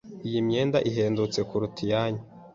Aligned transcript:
Iyi 0.27 0.39
myenda 0.47 0.77
ihendutse 0.89 1.39
kuruta 1.49 1.79
iyanyu. 1.85 2.23